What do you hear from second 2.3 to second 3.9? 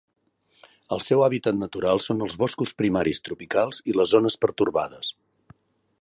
boscos primaris tropicals